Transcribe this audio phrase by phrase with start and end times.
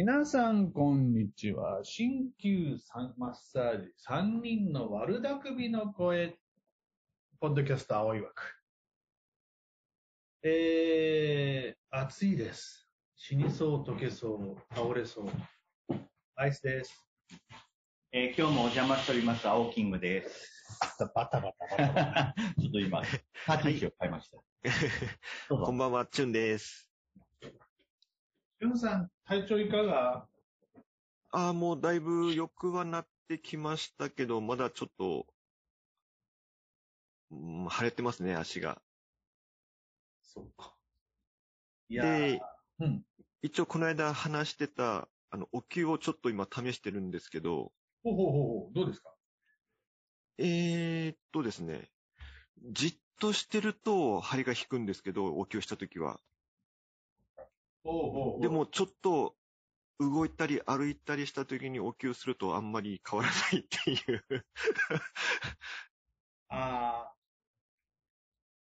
[0.00, 1.82] 皆さん、こんにちは。
[1.82, 2.78] 鍼灸
[3.16, 6.38] マッサージ3人の悪巧みの声、
[7.40, 8.40] ポッドキャスト青い枠。
[10.44, 12.88] えー、暑いです。
[13.16, 15.28] 死にそう、溶けそう、倒れそう。
[16.36, 17.04] アイスです。
[18.12, 20.64] えー今日もお邪魔しております、青キングです。
[21.08, 22.34] バタバタバタバタ。
[22.62, 23.18] ちょっと今、立
[23.64, 24.38] ち位置を変えました。
[25.56, 26.87] こんばんは、チュンです。
[28.60, 30.26] ジュンさん、体調いかが？
[31.30, 35.26] ああ、もうだいぶ良くはなってきましたけど、まだちょっと、
[37.30, 38.82] うん、腫れてますね、足が。
[40.22, 40.74] そうか。
[41.88, 42.40] いやーで、
[42.80, 43.04] うん。
[43.42, 47.70] 一応この間話してた、あの、お灸をちょっと今試してるんですけど、
[48.02, 49.14] ほうほうほうほう、どうですか？
[50.38, 51.92] えーっとですね、
[52.72, 56.18] じっとしてると張りが引くんですけど、お灸したときは。
[58.40, 59.34] で、もちょっと
[59.98, 64.24] 動いたり歩いたりしたときにお灸するとあんまり変わらないっていう。
[66.48, 67.14] ああ。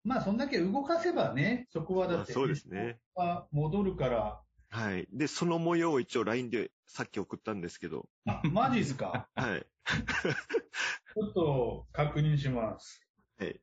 [0.05, 2.99] まあ、そんだけ動かせばね、そこはだって、まあそうですね。
[3.15, 5.07] は戻るから、はい。
[5.13, 9.29] で、その模様を一応 LINE でさっき送ったんですけど、あ、マジっすか？
[9.35, 9.67] はい。
[11.15, 13.07] ちょっと確認します。
[13.39, 13.61] はい。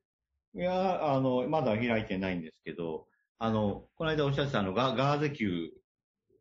[0.53, 3.08] いや、あの、まだ開いてないんですけど、
[3.41, 5.71] あの、この間おっしゃってたのが、ガーゼ球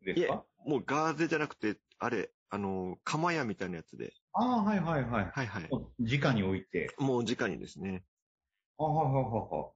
[0.03, 5.31] ですか、もうガーゼじゃなくて、あれ、あの、釜屋みたいなやつで、ああ、はいはいはい。
[5.33, 5.69] はいはい。
[5.97, 6.93] 直に置いて。
[6.99, 8.03] もう直にですね。
[8.77, 9.71] あはいはいは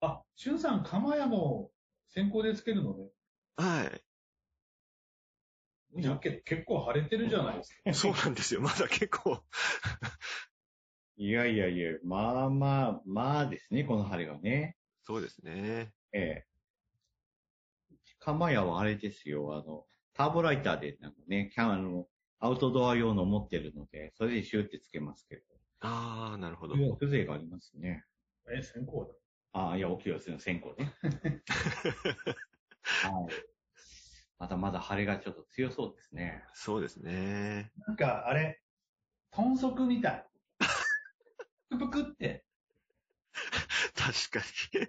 [0.00, 1.70] あ、しゅんさん、釜屋も
[2.08, 3.08] 先行でつけるのね。
[3.56, 4.02] はい。
[6.02, 7.92] じゃあけ結構腫れてるじゃないですか。
[7.94, 8.60] そうなんですよ。
[8.60, 9.42] まだ結構。
[11.16, 11.28] い。
[11.28, 14.76] いやいやいや、まあまあ、まあですね、この針がね。
[15.06, 15.94] そうですね。
[16.12, 16.46] ええ。
[18.18, 22.08] 釜屋はあれですよ、あの、ターボライターで、なんかね、キャン、あの、
[22.40, 25.44] アウトドア用の持ってるので、それでシューってつけますけ
[25.78, 26.76] ああ、なるほど。
[26.76, 26.96] ど。
[26.96, 28.04] 風情がありますね。
[28.52, 29.14] え、先行だ。
[29.52, 30.92] ああ、いや、お清すの線香ね。
[32.82, 33.34] はい。
[34.40, 36.42] まだまだ腫れがちょっと強そうですね。
[36.52, 37.70] そうですね。
[37.86, 38.60] なんか、あれ、
[39.30, 40.26] 豚足みたい。
[41.70, 42.45] ぷくぷくって、
[44.06, 44.40] 確か
[44.78, 44.88] に。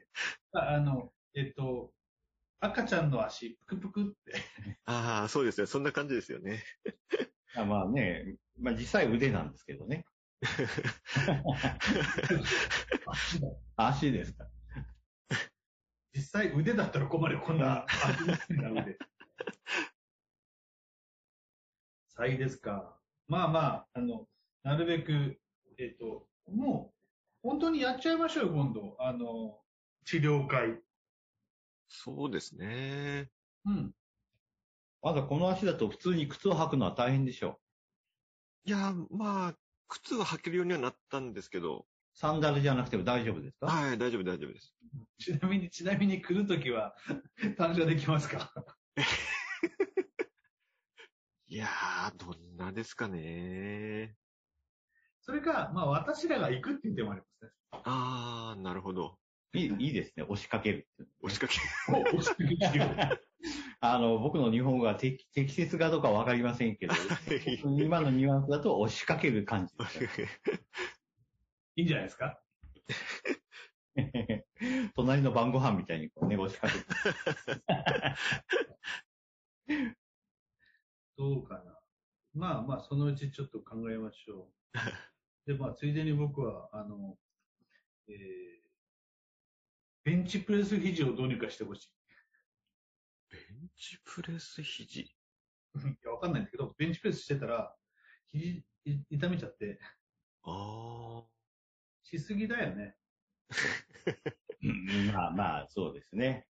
[0.54, 1.92] ああの、えっと、
[2.60, 4.34] 赤ちゃんの足、ぷくぷくって。
[4.86, 5.68] ああ、そうですね。
[5.68, 6.64] そんな感じですよね。
[7.56, 10.06] あまあね、まあ実際腕なんですけどね。
[13.06, 14.48] 足だ足ですか。
[16.14, 18.24] 実際腕だったら困るよ、こんな足
[18.54, 18.98] の腕。
[22.10, 23.00] サイですか。
[23.28, 24.28] まあまあ、あの、
[24.64, 25.40] なるべく、
[25.78, 26.97] えっ、と、もう、
[27.42, 28.96] 本当にやっちゃいましょうよ、今度。
[29.00, 29.64] あの、
[30.06, 30.82] 治療会。
[31.90, 33.30] そうですね。
[33.66, 33.94] うん。
[35.02, 37.60] まだこの足だと普通に靴を履くのは大変でしょ
[38.66, 42.20] いや、まあ、靴は履けるようにはなったんですけど、う。
[42.20, 43.68] サンダルじゃなくても大丈夫ですか？
[43.68, 44.76] はい、大丈夫、大丈夫です。
[45.20, 46.96] ちなみに、ちなみに来るときは、
[47.58, 48.52] 単車できますか？
[51.48, 54.18] いやー、どんなですかね。
[55.28, 57.52] それか、まあ私らが行くっていう手もありますね。
[57.84, 59.20] あー、なるほど。
[59.54, 61.12] いいいいですね、押しかけるって。
[61.22, 61.56] 押しかけ。
[61.92, 63.18] お押しかけ治療
[63.82, 66.94] あの、僕の日本語が適適切かどうかわかりませんけど、
[67.78, 70.22] 今のニュアンスだと押しかける感じです
[71.76, 72.42] いいんじゃないですか？
[73.96, 74.46] ね。
[74.96, 76.86] 隣の晩ご飯みたいにこうね、押しかけて。
[81.18, 81.80] どうかな。
[82.34, 84.80] まあまあ、そのうちちょっと考えましょう。
[85.48, 87.18] で、まあ、ついでに僕は、あの、
[88.10, 88.16] えー、
[90.04, 91.90] ベンチプレス肘をどうにかしてほしい。
[93.32, 95.02] ベンチプレス肘？
[95.02, 95.10] い
[96.04, 97.74] や、わかんないんだけど、ベンチプレスしてたら、
[98.28, 99.80] 肘、い痛めちゃって、
[100.44, 101.24] あ
[102.04, 102.98] しすぎだよね。
[104.64, 106.46] うんまあまあ、そうですね。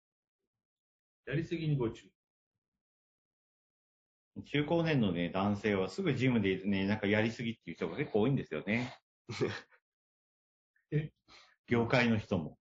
[1.26, 2.17] やりすぎにご注意。
[4.46, 8.94] 中高年のね、男性はすぐジムでね、なんかやりすぎっていう人が結構多いんですよね。
[10.92, 11.12] え？
[11.68, 12.60] 業界の人も。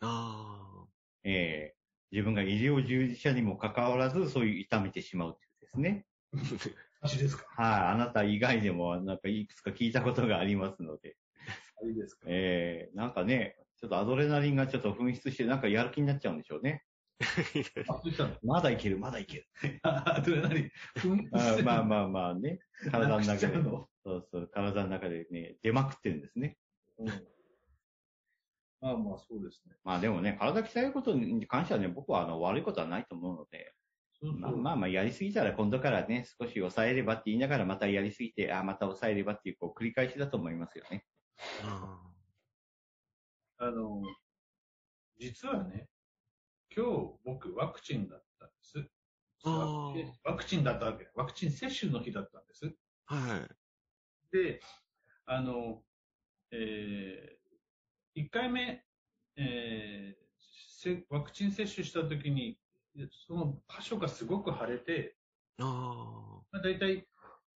[0.00, 0.06] ー。
[0.06, 0.86] あ
[1.24, 1.76] ええ
[2.12, 6.06] 自分が医療従事者にもかかわらず、そういう痛めてしまうっていうですね。
[6.34, 6.74] ー。
[7.00, 7.44] 足ですか？
[7.60, 11.16] はい、あなた以外でも、なんかいくつか聞いたことがありますので。
[11.86, 12.26] いいですか？
[12.28, 16.84] ええなんかね、ちょっとアドレナリンがちょっと噴出して、なんかやる気になっちゃうんでしょうね。
[18.42, 19.48] まだいける、まだいける。
[19.82, 20.70] あ、どれなに
[21.32, 22.58] あまあまあまあね、
[22.90, 26.58] 体の中で、そうそう、体の中でね、出まくってるんですね。
[26.98, 27.06] うん。
[28.80, 29.76] まあまあ、そうですね。
[29.84, 33.74] まあでもね、体鍛えることに関してはね、僕はあの悪いことはないと思うので、
[34.20, 34.40] そうそう。
[34.40, 41.06] まあまあまあ、やりすぎたら今度からね、少し抑えればって言いながら、またやりすぎて、あまた抑えればっていう、こう、繰り返しだと思いますよね。
[43.56, 44.02] あの、
[45.18, 45.88] 実はね、
[46.76, 48.90] 今日僕ワクチンだったんです。
[50.24, 51.08] ワクチンだったわけ。
[51.14, 52.74] ワクチン接種の日だったんです。
[53.06, 54.36] はい。
[54.36, 54.60] で、
[55.26, 55.82] あの、
[56.50, 58.84] えー、1回目、
[59.36, 60.24] えー
[60.84, 62.58] せワクチン接種した時に、
[63.26, 65.16] その箇所がすごく腫れて、
[65.58, 65.64] あ
[66.52, 67.06] まあ、大体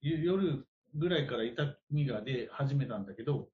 [0.01, 3.51] ゆ夜ぐらいから痛みが出始めたんだけど、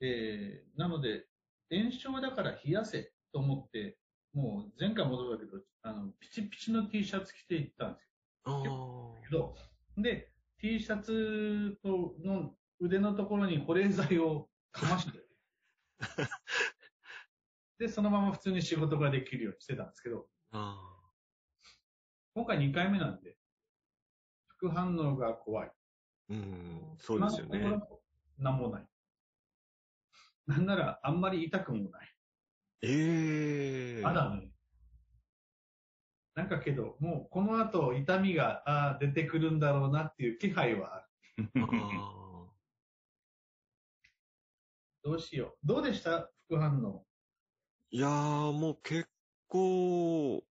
[0.00, 1.26] えーなので、
[1.70, 3.98] 炎症だから冷やせと思って、
[4.32, 8.10] もう前回もそうだけど、あの、ピチピチの T シャツ着て行ったんです。
[8.46, 9.16] よ。
[9.28, 9.54] けど、
[9.96, 15.18] で、T シャツとの腕のところに保冷剤をかまして、
[17.78, 20.78] で、そのまま普通に仕事ができるようにしてたんですけど、あ
[22.34, 23.36] 今回2回目なんで、
[24.46, 25.72] 副反応が怖い。
[26.30, 27.80] ーうん、そうですよね。
[28.38, 28.86] なんもない。
[30.46, 32.14] なんなら、あんまり痛くもない。
[32.82, 34.50] ええまだね。
[36.34, 41.00] なんかけど、もうこの後痛みがあー出てくるんだろうなっていう気配はあ
[41.36, 41.50] る。
[41.62, 41.66] あ
[45.02, 45.66] どうしよう。
[45.66, 46.30] どうでした？
[46.46, 47.06] 副反応。
[47.92, 49.08] ーいやー、もう結
[49.48, 50.44] 構、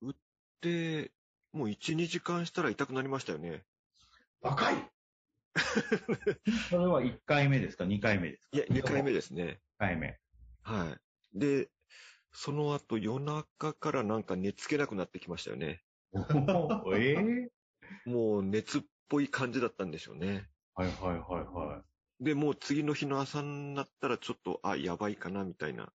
[0.00, 0.14] 打っ
[0.60, 1.12] て、
[1.52, 3.64] もう1、2時間したら痛くなりましたよね。
[4.40, 4.74] 若い
[6.70, 8.56] それは1回目ですか ?2 回目ですか？
[8.56, 9.42] いや、2回目でですね。
[9.44, 10.18] 1回目。
[10.62, 11.00] はい。
[11.32, 11.70] で、
[12.32, 15.84] その後夜中からなんか寝つけなくなってきましたよね。
[16.92, 17.50] ええ
[18.04, 20.50] もう熱っぽい感じだったんでしょうね。
[20.74, 21.88] はいはいはいはい。
[22.20, 25.92] で、もう次の日の朝になったらちょっと、あ、やばいかな、みたいな。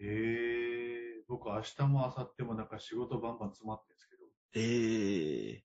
[0.00, 4.28] ええ僕明日も明後日もなんか仕事バンバン詰まってるんですけど。
[4.54, 5.64] え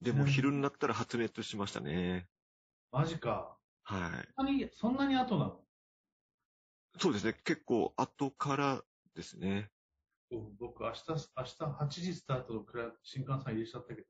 [0.00, 2.28] でも昼になったら発熱しましたね。
[2.92, 3.58] マジか。
[3.82, 4.34] はい。
[4.36, 5.67] そんなに、そんなに後なの？
[6.98, 7.34] そうですね。
[7.44, 8.82] 結構後から
[9.14, 9.70] ですね。
[10.30, 12.64] 僕僕明日、明日8時スタートの
[13.02, 14.08] 新幹線入れちゃったけど。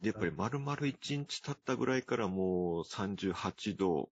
[0.00, 4.10] で、 やっぱり丸々1日経ったぐらいからもう38度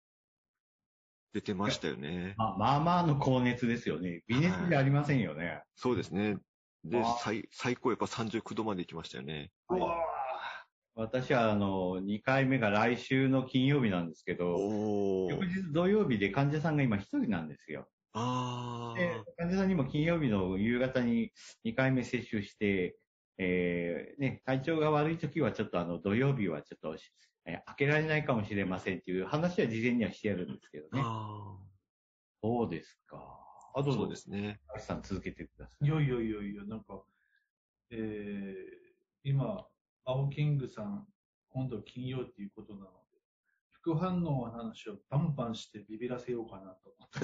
[1.32, 2.34] 出てましたよね。
[2.36, 4.22] まあまあまあの高熱ですよね。
[4.26, 5.62] 微熱じゃありませんよね。
[5.76, 6.38] そうですね。
[6.84, 9.52] であ、最最高やっぱ39度まで行きましたよね。
[9.68, 10.11] うわ
[10.94, 15.30] 私はあの、2回目が来週の金曜日なんですけど、おー。
[15.32, 17.88] 翌日土曜日で患者さんが今一人なんですよ。
[18.12, 21.32] あで、患者さんにも金曜日の夕方に
[21.64, 22.98] 2回目接種して、
[23.38, 26.94] えーね、体調が悪い時はちょっとあの、土曜日はちょっと、
[27.46, 30.96] えー開けられないかもしれませんっていう話は事前にはしてやるんですけどあ。
[30.96, 31.02] ね。
[31.04, 31.56] あ
[32.42, 33.16] そうですか。
[33.74, 33.82] あ、あ。
[33.82, 34.60] どうぞそうですね。
[34.68, 37.02] 高橋さん続けてくださいやいやいやいや、なんか、
[37.90, 39.66] えー、今、
[40.04, 41.06] 青キングさん、
[41.50, 42.92] 今度金曜っていうことなので、
[43.70, 47.18] 副反応の話をバンバンしてビビらせようかなと思って。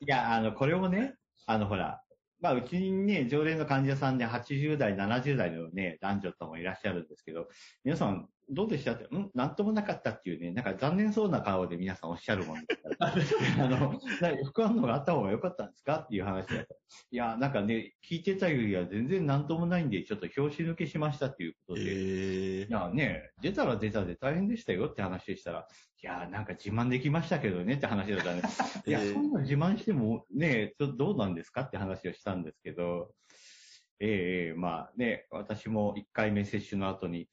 [0.04, 0.08] い。
[0.08, 1.16] や、あの、これもね、
[1.46, 2.02] あの、ほら、
[2.40, 7.48] まあ、うちにね、常連の患者さんで80代、70代のね、男女ともいらっしゃるんですけど、
[7.84, 9.30] 皆さん、どうでしたって、ん？
[9.34, 13.14] なんともなかったっていうね、なんか残念そうな顔で皆さんおっしゃるもんですから、
[13.64, 16.74] あの、な副反応があった方が良かったんですかっていう話だった。
[17.10, 25.66] いや、なんかね、聞いてたよりは全然なんともないんで、ちょっと拍子抜けしましたっていうことで、ええいやね、出たら出たで大変でしたよって話でしたら、
[26.02, 28.42] いや、なんか自慢できましたけどねって話だったね。
[28.86, 33.14] いや、ええそんな自慢してもね、ちょっとどうなんですかって話をしたんですけど、
[34.00, 34.10] ええ
[34.48, 37.28] ええまあね、私も1回目接種の後に、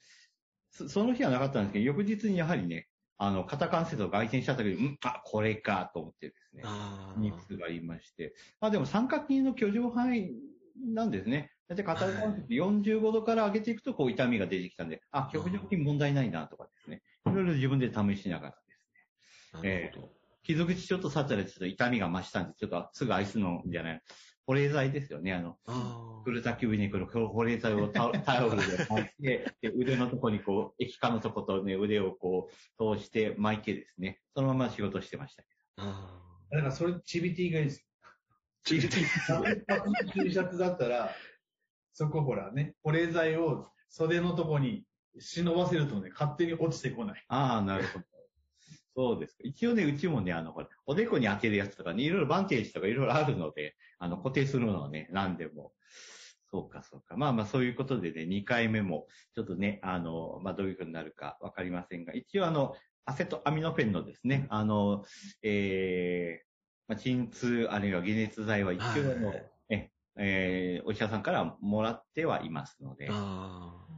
[0.70, 6.64] そその日はなかったんですけど、翌日にやはりね、あの、肩関節を外転したけど、んあ、これかと思ってですね。
[6.66, 8.34] あ熱がありまして。
[8.60, 10.32] まあでも三角筋の居城範囲
[10.94, 11.52] なんですね。
[11.72, 17.02] だって肩関節45度から上げていくとこう痛みが出てきたんで、あ、居城筋問題ないなとかですね。
[17.26, 18.58] いろいろ自分で試しながらで
[19.56, 19.72] すね。
[19.86, 19.86] あ。
[19.86, 20.10] なるほど。
[20.44, 24.02] 傷口ちょっと触ったらちょっと痛みが増したんで、ちょっとすぐアイスのんじゃない。
[24.46, 25.34] 保冷剤ですよね。
[25.34, 35.46] あの、あ古滝上に来る保冷剤をタ タオルで巻いて、で腕のとこにこう、液化のとことね、腕をこう、通して巻いてですね、そのまま仕事してました。
[35.78, 36.20] あ。
[36.52, 37.88] だからそれ、チビティがいいです。
[38.66, 40.24] チビティ。
[40.24, 41.12] T シャツだったら、
[41.94, 44.86] そこほらね、保冷剤を袖のとこに
[45.20, 47.26] 忍ばせるとね、勝手に落ちてこない。
[47.28, 48.06] ああ、なるほど。
[48.94, 49.40] そうですか。
[49.44, 55.72] 一応ね、うちもね、あの、ほら、おでこに当てるやつとかね、いろいろバンテージとかいろいろあるので、あの、固定するのはね、何でも。
[56.52, 57.16] そうか、そうか。
[57.16, 65.06] まあまあ、そういうことでね、2回目も、ちょっとね、あの、まあ、どういうふうになるかわかりませんが、一応あの、アセトアミノフェンのですね、あの、
[65.42, 66.46] えー、
[66.90, 69.52] まあ、鎮痛あるいは解熱剤は一応あの、はい
[70.18, 73.92] ええーお医者さんからもらってはいますので、ああ。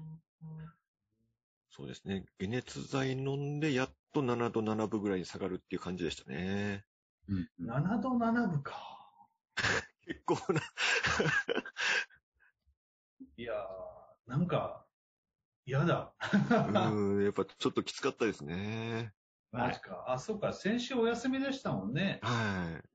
[1.75, 2.25] そうですね。
[2.37, 6.85] 解熱剤飲んで、やっと7度7分ぐらいに下がるっていう感じでしたね。
[7.27, 8.75] うんうん7度7分か。
[10.05, 10.61] 結構な。
[13.37, 14.85] いやー、なんか、
[15.65, 16.13] 嫌だ。
[16.91, 19.13] うん、やっぱちょっときつかったですね。
[19.51, 20.05] マジか。
[20.07, 20.53] あ、そうか。
[20.53, 22.19] 先週お休みでしたもんね。
[22.21, 22.92] はい。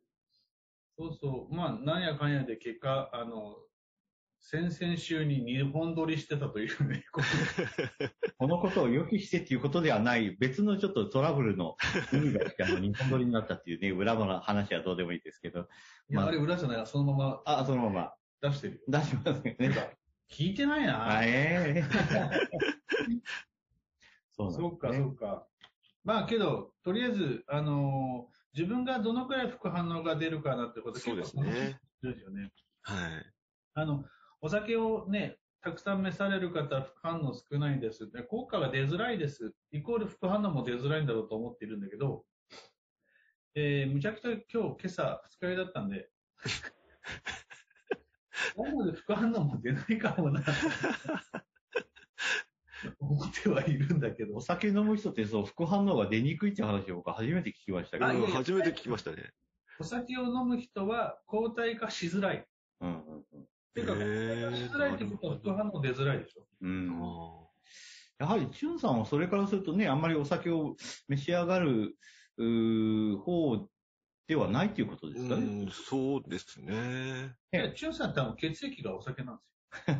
[0.99, 1.55] そうそう。
[1.55, 3.57] まあ、なんやかんやで結果、あの、
[4.41, 7.05] 先々週に2本撮りしてたというね。
[7.13, 7.23] こ
[8.39, 11.77] このことを予期してっていうことではない、別のちょっとトラブルの
[12.13, 16.87] 意味がして、あの、日本撮りになったっていうね、裏の話はどうでもいいですけど、いや、まああれ裏じゃない。
[16.87, 18.81] そのままあ、そのまま出してるよ。
[18.89, 19.57] 出しますね。
[20.29, 21.19] 聞いてないな。
[21.19, 21.85] あええ
[24.33, 25.47] そうなんそうか、そうか。
[26.03, 31.17] まあけど、とりあえず、あのー自分がどのくらい副反応が出るかなってことそう
[32.13, 32.51] ですよね。
[32.83, 32.97] はい。
[33.75, 34.05] あの、
[34.41, 38.11] お酒をね、たくさん召される方は副反応少ないんです。
[38.11, 39.55] で効果が出づらいです。
[39.71, 42.25] イコール副反応も出づらいんだろうと思っているんだけど、
[43.55, 46.11] えー、むちゃくちゃ今日、今朝、二日酔いだったんで、
[48.57, 50.43] 今後で副反応も出ないかもな、
[53.01, 54.41] 思ってはいるんだけどお。
[54.41, 58.07] 酒飲む人ってそう、副反応が出にくいって話を僕は初めて聞きましたけど。
[58.07, 59.33] うんあいやいや初めて聞きましたね。
[59.81, 62.47] お酒を飲む人は抗体化しづらい。
[62.81, 66.47] うんうんうんていうか、抗体化しづらいってことは副反応出づらいでしょ。
[66.61, 67.49] うんあ
[68.19, 71.97] やはり、チュンさんはそれからするとね、あんまりお酒を召し上がる、
[72.37, 73.69] うー方
[74.27, 75.65] ではないということですかうね。
[75.67, 77.37] ん、そうですね。
[77.53, 79.41] いや、チュンさんってあの血液がお酒なん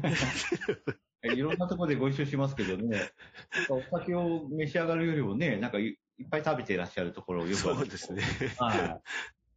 [0.03, 0.61] ですよ。
[1.23, 3.11] えいろんなところでご一緒しますけどね、
[3.71, 8.23] お酒を召し上がるよりもね、なんかいいっぱい食べていらっしゃるところをよくそうですね。。
[8.59, 9.01] はい。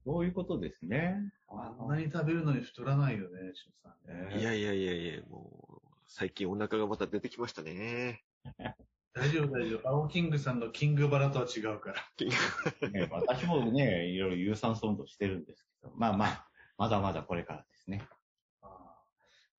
[0.03, 1.32] そういうことですね。
[1.48, 4.39] あんなに食べるのに太らないよね、チュンさんね。
[4.39, 8.24] いやいやいやいや、もう、最近お腹がまた出てきましたね。
[9.13, 9.89] 大丈夫、大丈夫。
[9.89, 12.89] 青キングさんのキングバラとは違うから。
[12.89, 18.01] ね私もね、いろいろ有酸素運動してるんですけど、まあまあ、まだまだこれからですね。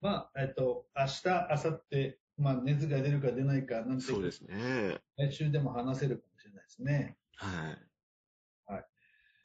[0.02, 5.00] まあ、えっと、明日、明後日、まあ、熱が出るか出ないかなんて、そうですね。
[5.16, 7.16] 来週でも話せるかもしれないですね。
[7.36, 8.72] はい。
[8.72, 8.86] はい。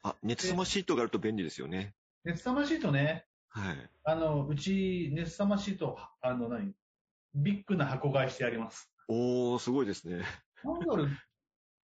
[0.02, 1.94] あ、熱さまシートがあると便利ですよね。
[2.24, 3.90] 熱さまシートね、はい。
[4.02, 6.74] あの、うち、熱さまシート、あの、何？
[7.36, 8.90] ビッグな箱買いしてあります。
[9.06, 10.24] おー、すごいですね。
[10.64, 11.08] なんだろう、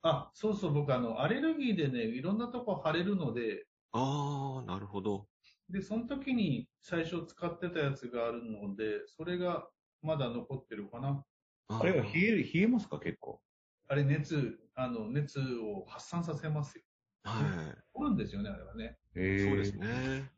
[0.03, 5.29] あ、そうそう、僕、あの、アレルギーでね、いろんなとこ腫れるので、あー、なるほど。
[5.69, 9.71] で、その時に最初使ってたやつがあるので、それが
[10.03, 11.27] まだ残ってるかな。
[11.69, 13.43] ああれは冷ーえる、冷えますか結構？
[13.87, 16.85] あれ、熱、あの、熱を発散させますよ。
[17.25, 18.99] は取るんですよね、あれはね。
[19.17, 19.21] い。
[19.21, 20.31] へーそうですね。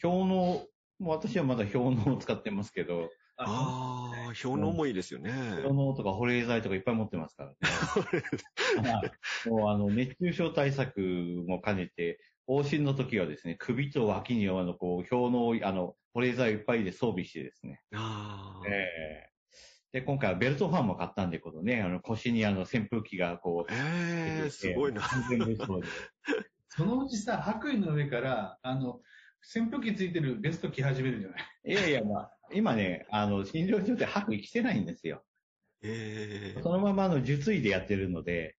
[0.00, 0.68] 氷の、も
[1.00, 5.30] う私はまだ氷のを使ってますけど、あー、表の重いですよね。
[5.62, 7.90] 氷のとか保冷剤とかいっぱい持ってますからね。
[8.74, 11.00] は いもうあの、熱中症対策
[11.46, 12.18] も兼ねて、
[12.60, 17.80] 往診の時はですね、首と脇にあの、こう、氷の、あの、保冷剤をいっぱいで装備してですね。
[17.94, 18.68] あー。
[18.68, 18.72] え
[19.28, 19.32] え
[19.92, 25.02] で、今回はベルトファンも買ったんで、このね、あの、腰にあの、扇風機がこう、えー、すごいな。
[25.02, 25.88] 完全にそうで
[26.68, 29.02] そのうちさ、白衣の上から、あの、
[29.54, 31.72] 扇風機ついてるベスト着始めるんじゃない？
[31.72, 35.22] いやいや、まあ、今ね、あの、診療所で白衣着てないんですよ。
[35.82, 36.62] えー。
[36.62, 38.56] そのままあの、受水でやってるので、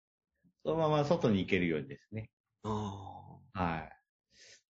[0.64, 2.30] そのまま外に行けるようにですね。
[2.64, 3.21] あ
[3.52, 3.92] はい。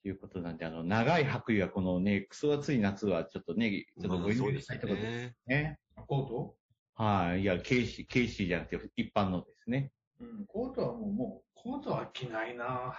[0.03, 4.09] ということなんで、あの、長い白衣はこのね、クソ暑い夏はちょっとね、ちー。
[4.09, 5.47] まあょっとご遠慮したいところですね。
[5.47, 5.79] ね。
[6.07, 6.57] コート？
[6.95, 7.43] はい。
[7.43, 9.93] いや、警視、警視じゃなくて一般のですね。
[10.21, 12.99] うん、コートはもう、もう、コートは着ないな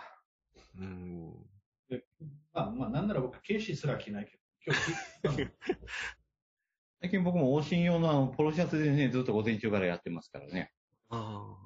[0.78, 1.34] うん。
[2.54, 4.38] まあ、まあ、なんなら僕、警視すら着ないけ
[4.72, 4.78] ど、
[5.26, 5.52] 今日着
[7.02, 10.72] 最近僕も往診用のあの、ポロシャツでね、ずっと午前中からやってますからね。
[11.10, 11.58] あ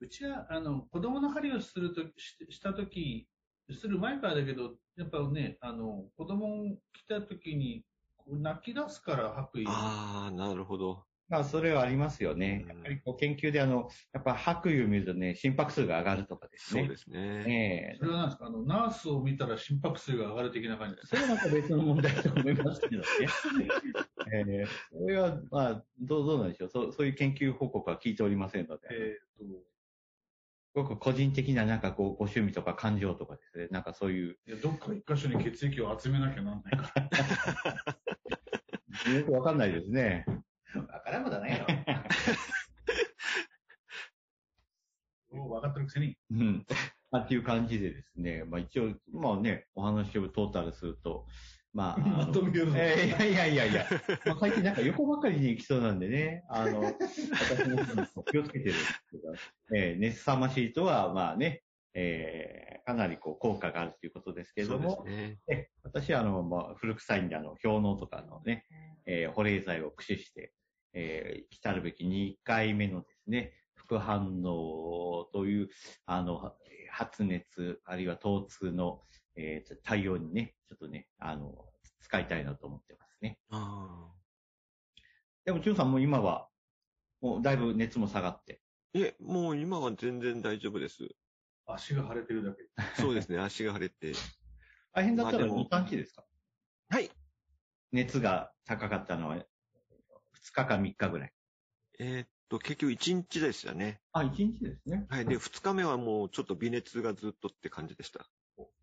[0.00, 3.28] うちは、あの、子供の針をするとししたとき、
[3.72, 7.84] する前からだけど、やっぱね、あの、子供来たときに、
[8.16, 9.64] こう泣き出すから白ー。
[9.64, 9.66] 衣。
[9.68, 11.04] あー、なるほど。
[11.28, 12.64] まあ、それはありますよね。
[12.64, 16.80] うんやっぱりこう研究であの、やっぱ白衣を見るとね、心拍数が上がるとかですね。
[16.80, 17.44] そうですね。
[17.44, 18.46] ねえそれは何ですか？
[18.46, 23.06] あの、ナースを見たら心拍数が上がる的な感じですそれはまた別の問題と思いますけどね。
[24.32, 26.68] えーそれは、まあ、どう、どうなんでしょう？
[26.70, 29.69] そう、そういう研究報告は聞いておりませんので、えーっ
[30.74, 37.10] ごく個人的ななんかこう、ご趣味とか感情とかですね、なんかそういう、と、いやどっか一箇所に血液を集めなきゃなんないから。
[39.12, 40.24] よくわかんないですね。
[40.74, 41.66] わからんことはないよ。
[45.32, 46.16] もう分かってるくせに。
[46.30, 46.66] うん。
[47.10, 51.26] まあ、っていう感じでですね、まあ一応、まあね、お話をトータルすると、
[51.72, 53.86] まあ、まとめるのえーいやいやいやいや、
[54.26, 57.30] まあ、最近なんか横ばっかりに行きそうなんでね、あの、私
[58.16, 59.32] も気をつけてるんですけど、
[59.74, 61.62] えー、熱さましいとは、まあね、
[61.94, 65.38] えー、かなりこう効果があるということですけれども、ね。
[65.48, 68.66] え私はあの、まあ、古臭いんで、あの、氷のとかのね、
[69.06, 70.52] えー保冷剤を駆使して、
[70.92, 75.68] えー来るべき2回目のですね、副反応という、
[76.06, 76.54] あの、
[76.90, 79.02] 発熱、あるいは疼痛の、
[79.36, 81.66] えー対応にね、ちょっとね、あの、
[82.00, 83.38] 使いたいなと思ってますね。
[83.50, 84.12] あ
[85.44, 86.48] でも、チュンさんも今は、
[87.20, 88.59] もうだいぶ熱も下がって。
[88.94, 91.08] え、もう今は全然大丈夫です。
[91.66, 92.68] 足が腫れてるだけ。
[93.00, 94.12] そうですね、 足が腫れて。
[94.92, 96.24] 大変だったらまあでも2、3日ですか？
[96.88, 97.10] はい。
[97.92, 101.34] 熱が高かったのは、2日か3日ぐらい。
[101.98, 104.00] えーっと、結局1日でしたね。
[104.12, 105.06] あ、1日ですね。
[105.08, 105.26] はい。
[105.26, 108.26] で、2日目はもうちょっと微熱がずっとって感じでした。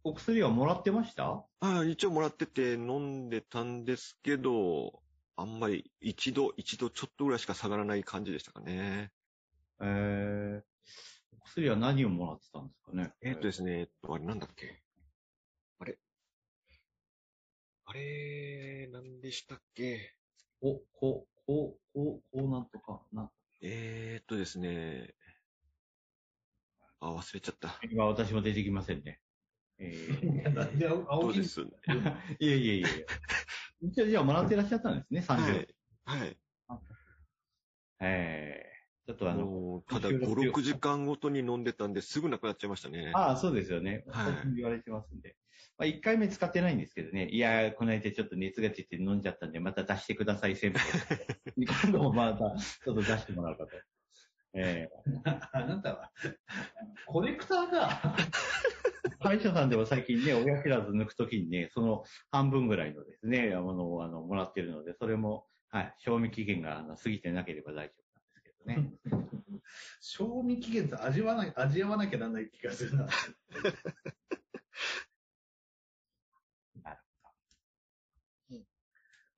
[0.03, 1.45] お薬はもらってました？
[1.59, 5.03] ああ、一応もらってて飲んでたんですけど、
[5.35, 9.11] あんまり一度、一度ちょっとぐらいしか下がらない感じでしたかね。
[9.81, 10.63] えー、
[11.37, 13.13] お薬は何をもらってたんですかね？
[13.21, 14.81] えーっとですね、えっと、あれなんだっけ？
[15.79, 15.97] あれ？
[17.85, 20.13] あれ、何でしたっけ？
[20.61, 23.31] お、こう、こう、こう、こうなんとか、な。
[23.61, 25.13] えーっとですね、
[26.99, 27.79] あ、忘れちゃった。
[27.89, 29.21] 今私も出てきませんね。
[29.77, 31.61] えー、 なんで青そ青木うです。
[31.61, 33.05] いえいえいえ。
[33.81, 35.67] 一応じゃあもらってらっしゃったんですね、30。
[36.05, 36.25] はい。
[36.25, 36.37] はい。
[37.99, 38.76] えー、
[39.07, 43.13] ちょっとあの、ただ収5、録6時間ごとに飲んでたんですぐなくなっちゃいましたね。
[43.15, 44.03] ああ、そうですよね。
[44.09, 45.37] はい言われてますんで。
[45.77, 47.29] まあ、1回目使ってないんですけどね。
[47.29, 50.85] いやー、この間ちょっと熱が出て飲んじゃったんで、また出してください、先輩。
[51.55, 53.69] 今度もまた、ちょっと出してもらうかと。
[54.53, 54.89] え
[55.53, 56.11] あなたは、
[57.05, 58.01] コレクターか。
[58.09, 68.06] ー、歯医者さんでも最近ね、親知らず抜くときにね、その半分ぐらいのですね、ものをあのもらってるので、それも、はい、賞味期限があの過ぎてなければ大丈夫
[68.65, 68.91] どね。
[69.99, 73.07] 賞味期限って味わわな味わわなきゃなんない気がするな。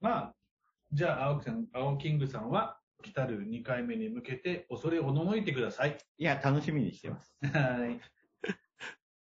[0.02, 0.36] まあ、
[0.94, 5.98] じゃあ、青木さん、青キングさんは、来たる2回目に向けて、恐れおののいてください。
[6.18, 7.36] いや、楽しみにしてます。
[7.42, 8.00] はい。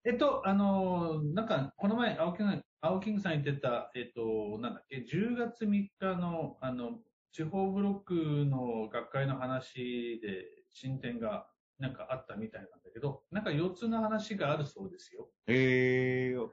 [0.04, 7.00] えっと、あのーなんか、この前、青木さん、青キングさん言ってた、えっと、なんだっけ、10月3日の、あの、
[7.32, 11.46] 地方ブロックの学会の話で進展が
[11.78, 15.28] なんかあったみたいなんだけど、なんか4つの話があるそうですよ。
[15.46, 16.48] えー、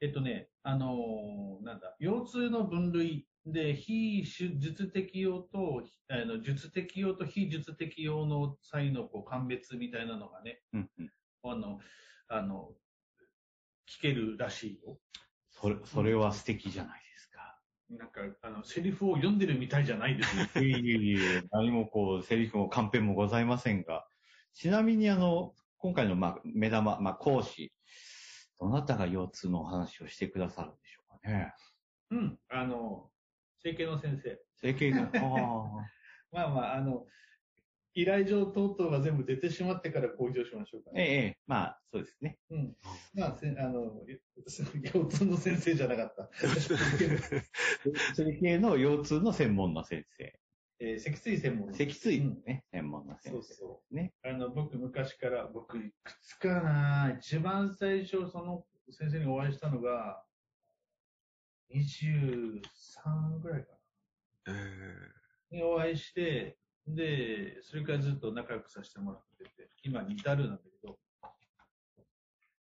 [0.00, 11.10] えっとね、あのーなんだ、腰痛の分類で、非術的用と、あの術的用と非術的用の際のこう鑑別みたいなのがね、うんうん。
[11.42, 11.78] あの、
[12.28, 12.70] あの、
[13.88, 14.98] 聞けるらしいよ。
[15.50, 17.07] それ、それは素敵じゃない。
[17.90, 20.50] なんか、あの、セリフを読んでるみたいじゃないですね。
[20.56, 24.06] いえいえいえ、何もこう、セリフもカンペもございませんが、
[24.52, 27.72] ちなみにあの、今回のまあ、目玉、まあ、講師、
[28.60, 31.54] どなたが腰痛のお話をしてくださるんでしょうかね。
[32.10, 32.38] うん。
[32.50, 33.10] あの、
[33.62, 34.38] 整形の先生。
[34.56, 35.10] 整形が、あ
[36.30, 37.06] まあまあ、あの、
[38.00, 41.10] 依頼状等々が全部出てしまってから公表しましょうかあ、ええね。
[41.10, 42.38] ええ、まあ、そうですね。
[42.50, 42.76] うん。
[43.14, 44.04] まあ、せあの、
[44.92, 46.30] 腰痛の先生じゃなかった。
[48.14, 50.32] 整形の腰痛の専門の先生。
[50.78, 51.74] えー、脊椎専門の。
[51.74, 53.38] 脊椎のね、専門の先生。
[53.38, 53.94] そうそう。
[53.94, 54.14] ね。
[54.22, 60.24] あの、僕昔から、僕いくつかな、一番最初その先生にお会いしたのが、
[61.74, 63.72] 23ぐらいか
[64.46, 64.54] えー
[65.50, 65.58] な。
[65.58, 66.58] にお会いして、
[66.94, 70.98] で、それからずっと仲良くさせてもらってて、今に至るなんだけど、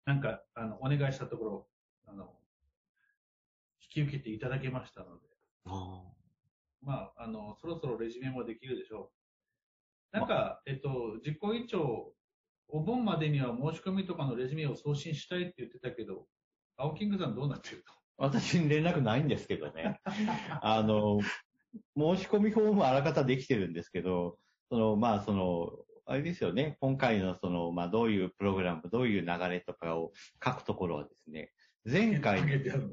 [0.06, 1.68] なんか、あの、お願いしたところ、
[2.08, 2.34] あの、
[3.82, 5.28] 引き受けていただけましたので、
[5.66, 6.04] あ
[6.82, 9.12] まあ、あの、そろそろレジュメもできるでしょ
[10.14, 10.18] う。
[10.18, 12.14] なんか、えっと、実行委員長、
[12.68, 16.28] お盆までには申し込みとかのレジュメを送信したいって言ってたけど、
[16.78, 17.84] 青キングさんどうなってる
[18.18, 20.00] 私に連絡ないんですけどね。
[20.62, 21.20] あの、
[21.98, 24.38] 申し込みフォームはあらかたできてるんですけど、
[24.70, 25.72] その、まあ、その、
[26.06, 30.12] あれですよね、今回のその、まあ、どういうプログラム、どういう流れとかを
[30.44, 31.52] 書くところはですね、
[31.88, 32.40] 前回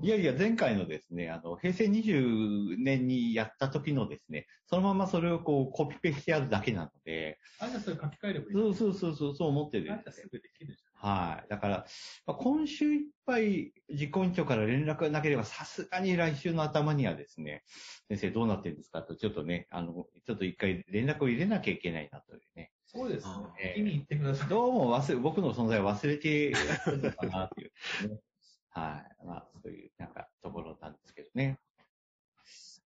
[0.03, 8.53] いやいや、前回のですね、あの、平成20年にやった時のですね、そのままそれをこう、コピペしてあるだけなので、あ、じゃあそれ書き換えればいい。
[8.53, 11.49] そうそうそうそう、そう思ってるんあ、じゃあすぐできるじはい。
[11.51, 11.87] だから、
[12.27, 17.65] まあ、今週いっぱい実行委員長から連絡がなければ、さすがに来週の頭にはですね、
[18.09, 22.71] 先生どうなってるんですかと、ちょっとね、あの、ちょっと一回連絡を入れなきゃいけないなというね。
[22.87, 23.53] そうですねあ。
[23.59, 24.49] ええ見に行ってください。
[24.49, 26.57] どうも忘れ、僕の存在を忘れている
[26.99, 28.21] のかなっていう、ね。
[28.71, 29.27] はい。
[29.27, 31.59] まあ、そういう、なんか、ところなんですけどね。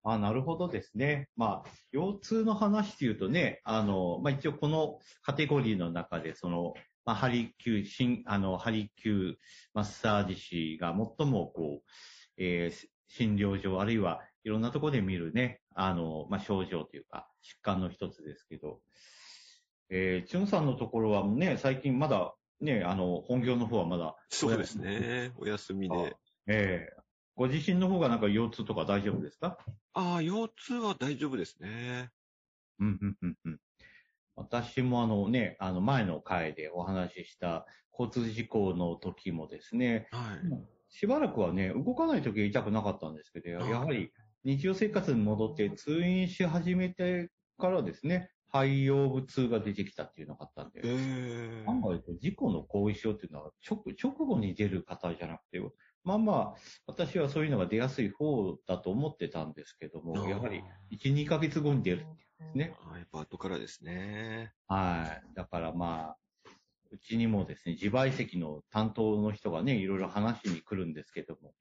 [0.09, 1.29] あなるほどですね。
[1.37, 6.75] まあ、腰痛の話っていうとね、あの、まあ一応このカテゴリーの中で、その、
[7.07, 9.37] まあ、ハリキュー、新、あの、ハリキュー
[9.73, 10.89] マッサージ師が
[11.19, 11.91] 最もこう、
[12.37, 18.81] えー診療所、あるいはいろんなところで見るね、あの、まあ、症状というか、疾患の一つですけど、
[19.91, 25.31] えー、チュンさんのところはね、最近まだ、ね、あの、本業の方はまだ、そうですね。
[25.37, 26.17] お休みで。
[26.49, 27.03] ええ
[27.37, 29.59] ご自身の方がなんか腰痛とか大丈夫ですか？
[29.93, 32.11] ああ、腰痛は大丈夫ですね。
[32.81, 33.61] うん、うん、うん、うん。
[34.37, 37.67] 私もあのね、あの前の回でお話しした
[37.99, 40.39] 交通事故の時もですね、はい。
[40.89, 44.13] しばらくはね、動かない時は痛くなかったんですけど、やはり
[44.45, 55.61] 日常生活に戻って通院し始めてからですね、肺腰部痛が出てきたっていうのがあったんでえ、え案外と事故の後遺症っていうのは直直後に出る方じゃなくて、
[56.05, 56.55] まあまあ、
[56.87, 62.75] 私はそういうのが出やすい方だと思ってたんですけども、やはり1、2ヶ月後に出るってですね。
[62.85, 64.53] ああやっぱ後からですね。
[64.69, 65.35] はい。
[65.35, 66.17] だからまあ、
[66.91, 71.55] うちにもですね、自賠責の担当の人がね、いろいろ話しに来るんですけども、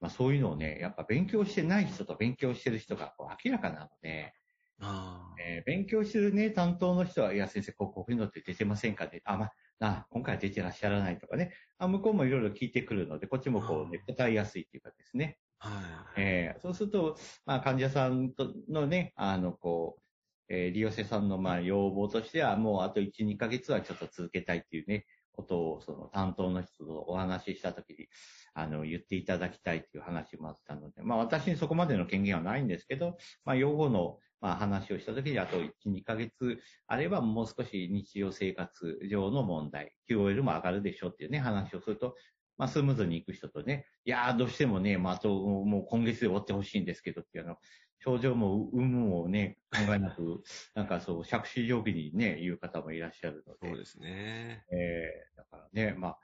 [0.00, 4.34] まあそういうのをね、やっぱ勉強してない人と勉強してる人がこう明らかなので、
[4.80, 5.40] ああ。
[5.40, 9.22] えー勉強してるね、担当の人は、いや先生、こうこういうのって出てませんかね？
[9.24, 15.38] あ、まあ、あ、今回は出てらっしゃらないとかね、あ向こうもいろいろ聞いてくるので、こっちもこう、ね、答えやすいっていうかですね。
[15.58, 15.70] は
[16.16, 16.20] い。
[16.20, 17.16] えーそうすると、
[17.46, 20.01] まあ、患者さんとのね、あの、こう、
[20.48, 28.08] えー利用者さんの、まあ、要望としては、もうあと1、2ヶ月はちょっと続けたいっていうね、ことを、その担当の人とお話ししたときに、
[28.54, 42.14] あの、言っていただきたいっていう話もあったので、まあ、私にそこまでの権限はないんですけど、まあ、用語の、まあ、話をしたときに、あと1、2ヶ月あれば、もう少し日常生活上の問題、QOL も上がるでしょうっていうね、話をすると、
[42.58, 47.56] まあ、スムーズに行く人とね、いやー、どうしてもね、まあ、あと、もう今月で終わってほしいんですけどっていうの、
[48.04, 50.42] 症状も有無もね、 考えなく、
[50.74, 54.64] なんかそう、着手定規にね、言う方もいらっしゃるので、そうですね。
[54.72, 56.18] えーだからね、まあ、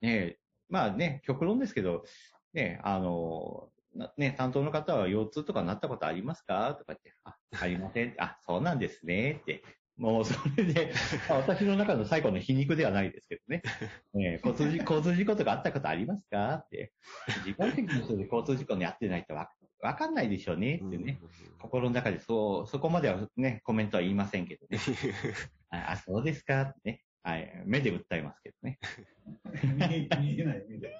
[0.00, 0.38] ね、
[0.68, 2.04] まあね、極論ですけど、
[2.54, 6.74] ね、あの、なね、担当の方は腰痛とかなったことありますか？
[6.78, 8.14] とか言って、あ、ありません。
[8.18, 9.32] あ、そうなんですね。
[9.42, 9.62] って。
[9.96, 10.92] もうそれで、
[11.28, 13.62] ま あ私の中の最後の皮肉ではないですけどね。
[14.14, 14.70] ね交通
[15.14, 16.54] 事故とかあったことありますか？
[16.54, 16.94] って。
[17.44, 19.50] 自己的の人で交通事故に遭ってないとわ
[19.82, 20.76] わかんないでしょうね。
[20.76, 21.20] ってね。
[21.60, 24.78] 心の中でそう、そこまではね、コメントは言いませんけどね。
[25.70, 27.02] あ、あそうですかってね。
[27.24, 27.62] はい。
[27.66, 28.78] 目で訴えますけどね。
[29.76, 30.96] 見えない目で。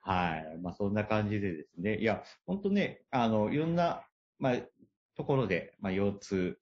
[0.00, 0.58] はい。
[0.60, 1.96] まあ、そんな感じでですね。
[1.96, 4.06] いや、本当ね、あの、いろんな、
[4.38, 4.56] まあ、
[5.14, 6.60] ところで、まあ、腰痛、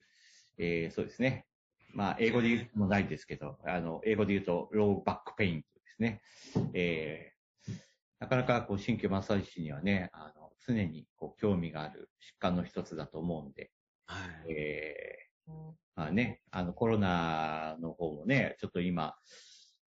[0.57, 1.47] えーそうですね。
[1.93, 6.21] まあ、英語で言うもないですけど、あの、英語で言うと、 low back pain ですね。
[6.75, 7.41] えー
[8.21, 10.40] なかなか、こう、鍼灸マッサージ師にはね、あの、
[10.75, 13.71] 常に、こう、興味がある疾患の一つだと思うんで、
[14.07, 14.53] はい。
[14.53, 15.21] えー
[15.97, 19.15] まあね、あの、コロナの方もね、ちょっと今、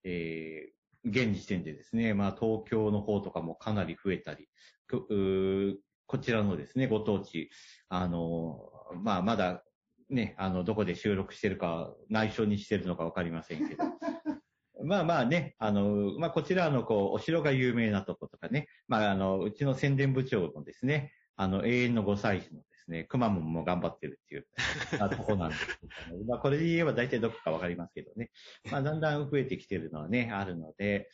[0.04, 0.74] えー
[1.06, 4.48] 現時点でですね、まあ、東京の方とかもかなり増えたり、
[4.88, 7.50] こちらのですね、ご当地、
[7.90, 9.64] あの、まあ、まだ、
[10.10, 13.84] ね、あの、どこで収録してるか、内緒にしてるのかわかりませんけど、
[14.84, 24.48] まあまあね、あの、まあこちらのこう、お城が有名なとことかね、まああの、うちの宣伝部長のですね、あの、永遠の5歳児のですね、くまモンも頑張ってるっていう、
[25.00, 28.32] あとこなんですけどもまあこれで言えば大体どこかわかりますけどね。
[28.72, 31.10] まあだんだん増えてきてるのはね、あるので、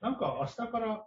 [0.00, 1.06] なんか明日から、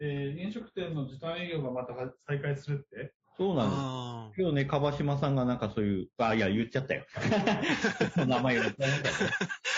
[0.00, 1.94] えー飲食店の時短営業がまた
[2.26, 3.14] 再開するって？
[3.36, 3.78] そうなんです。
[3.80, 7.06] あ今日ね、川島さんがなんかそういう、あ、いや、言っちゃったよ。
[8.26, 9.30] 名前を言っちゃいましたね。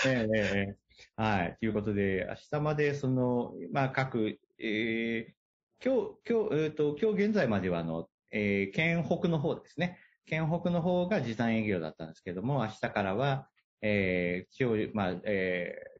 [0.05, 0.84] ええええ
[1.15, 1.57] はい。
[1.59, 5.35] ということで、明日まで、その、まあ、各、えー
[5.83, 9.99] 今日、今日、えっ、と、今日現在までは、あの、えー県北の方ですね。
[10.25, 13.49] 県北の方が時短営業だったんですけども、明日からは、
[13.81, 15.95] えー、地方、まあ、えー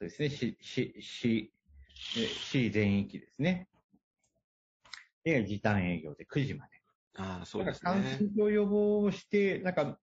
[0.00, 1.52] そうですね、市、市、市、
[2.16, 3.68] え市全域ですね。
[5.24, 6.80] で、時短営業で9時まで。
[7.16, 8.30] ああ、そうですねか感染。
[8.36, 9.98] 症予防をして、なんか、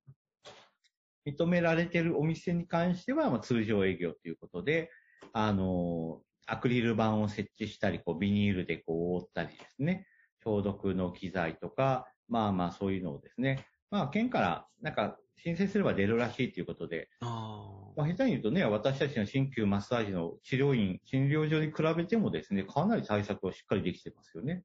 [1.26, 4.92] 認められてるお店に関しては、まあ、通常営業ということで、
[5.34, 10.08] あの、アクリル板を設置したり、こう、ビニールでこう、覆ったりですね、
[10.44, 24.64] 消毒の機材とか、まあまあ、そういうのをですね、まあ、県から、なんか、申請すれば出るらしいということで、あまあ、下手に言うとね、私たちの鍼灸マッサージの治療院、診療所に比べてもですね、かなり対策をしっかりできてますよね。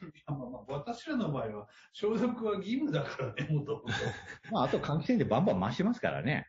[0.08, 3.84] いやまあまあ私らの場合は、消毒は義務だからね、もともと。
[4.50, 6.48] まあ、あと換気扇でバンバン回しますからね。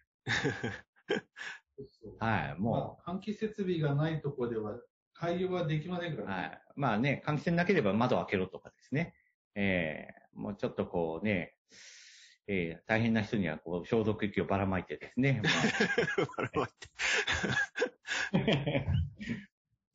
[2.19, 4.79] はい、もまあ、換気設備がないところでは、
[5.13, 6.61] 開業はできませんかう、ら、はい。
[6.75, 9.15] まあね、換気扇なければ窓を開けろとかですね。
[9.55, 11.55] えーもうちょっとこうね、
[12.47, 15.41] えー大変な人にはこう消毒液をばらまいてですね。
[16.53, 16.67] ま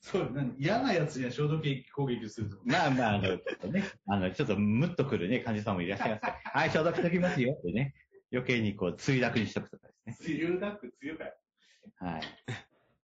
[0.07, 2.59] そうなん嫌なやつには消毒液攻撃すると。
[2.59, 6.61] あまあまあ、あの、ちょっとね、あの、ちょっとムッとくるね、患者さんもいらっしゃいますから。
[6.61, 7.92] はい、消毒しときますよってね。
[8.33, 10.37] 余計にこう、墜落にしとくとかですね。
[10.37, 11.33] 梅雨だく、梅雨かよ。
[11.97, 12.23] はい。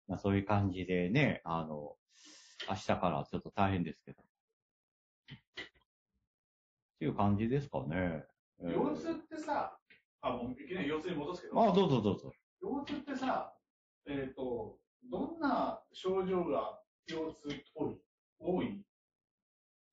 [0.08, 1.96] まあそういう感じでね、あの、
[2.68, 4.22] 明日からちょっと大変ですけど。
[4.22, 4.26] っ
[6.98, 8.24] ていう感じですかね。
[8.62, 9.78] えー腰痛ってさ、
[10.20, 12.30] あ、もういきなり腰痛に戻すけど、あ、どうぞどうぞ。
[12.60, 13.54] 腰痛ってさ、
[14.06, 14.76] えっ、と、
[15.10, 16.78] どんな症状が
[17.12, 17.96] 腰痛っぽい
[18.38, 18.80] 多い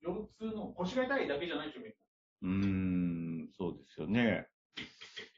[0.04, 1.96] 腰痛の腰が痛いだけじゃないでしょ、みんな。
[2.42, 4.48] うーん、そうですよね。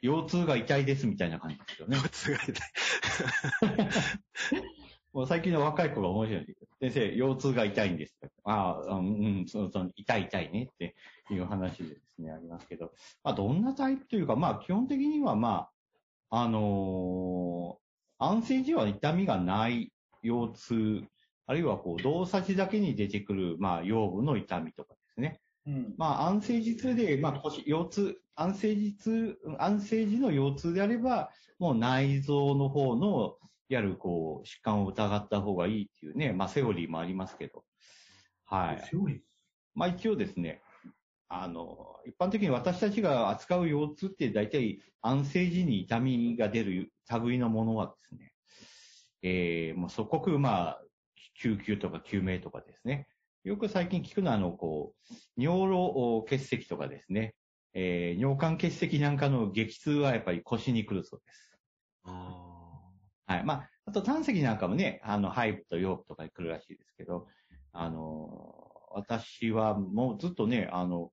[0.01, 1.97] 腰痛が痛いですみたいな感じですよね。
[1.97, 3.89] 腰痛が痛い。
[5.11, 6.55] もう最近の若い子が面白い。
[6.81, 8.15] 先生、腰痛が痛いんです。
[8.43, 10.95] ああ、うん、うん、そその痛い痛いねって
[11.31, 12.91] いう話でですね、ありますけど、
[13.23, 15.69] まあ、どんなタイプというか、まあ、基本的には、ま
[16.29, 17.89] あ、あのー
[18.21, 21.03] 安静時は痛みがない腰痛、
[21.49, 25.41] あるいはこう、動作時だけに出てくる、まあ、腰部の痛みとかですね。
[25.65, 25.95] うん。
[25.97, 33.35] まあ、安静時痛で、まあ、腰、腰痛、安静時痛、安静時の腰痛であれば、もう内臓の方の、
[33.67, 37.63] いわゆるこう、疾患を疑った方がいいっていうね、まあ、セオリーもありますけど。
[38.45, 38.87] はい。
[38.87, 39.19] セオリー？
[39.73, 40.61] まあ、一応ですね、
[41.29, 48.33] あの、一般的に私たちが扱う腰痛って大体安静時に痛みが出る類のものはですね、
[49.23, 50.81] えー、もう即刻、まあ、
[51.41, 53.07] 救急とか救命とかですね。
[53.43, 57.35] よく最近聞くのは、あの、こう、尿路結石とかですね、
[57.73, 61.57] えー、尿管結石なんかの激痛はやっぱり腰に来るそうです。
[62.03, 62.49] あ
[63.25, 63.43] はい。
[63.45, 67.27] まあ、あと胆石なんかもね、あの、肺部と腰部とかに来るらしいですけど、
[67.71, 71.11] あの、私はもうずっとね、あの、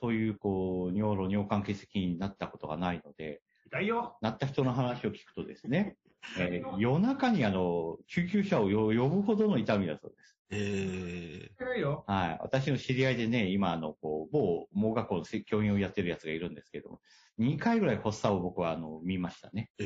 [0.00, 4.18] そういう、こう、尿路、尿管結石になったことがないので、痛いよ。
[4.20, 5.96] なった人の話を聞くとですね、
[6.38, 10.36] えー夜中にあの、救急車をよ呼ぶほどの痛みだそうです。
[10.50, 12.04] ーえ痛いよ。
[12.06, 12.38] はい。
[12.40, 17.00] 私の知り合いでね、今あの、こう、某盲学校の教員をやってるやつがいるんですけども、
[17.38, 19.70] 2回ぐらい発作を僕はあの、見ましたね。
[19.78, 19.84] ー、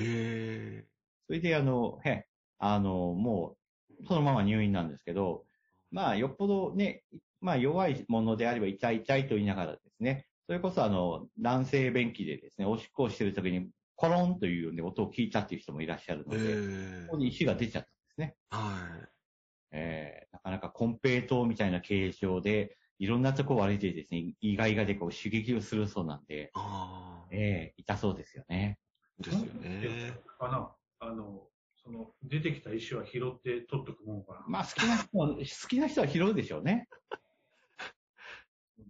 [0.81, 0.87] え
[1.27, 2.27] それで、あの、へ、
[2.59, 3.57] あの、も
[4.01, 5.45] う、そのまま入院なんですけど、
[5.91, 7.05] まあ、よっぽどね、
[7.41, 18.37] まあ、弱いものであれば痛い痛いと言いながらですね、それこそあの、男性便器でですね、おしっこをしてるときに、コロンというような音を聞いたっていう人もいらっしゃるー、のえで、ここに石が出ちゃったんですね。
[18.53, 19.09] ー、はい。
[19.73, 28.79] えー、なかなかコンペイトーみたいな形状で、いろんなとこを歩いてですね、イガイガでこう刺激をするそうなんで、ああ、えー、痛そうですよね。
[29.19, 30.13] ですよね。
[30.39, 30.73] かな。
[31.01, 34.45] あの、その、出てきた石は拾って取っとくもんかな。
[34.47, 36.89] まあ、好きな人は、好きな人は拾うでしょうね。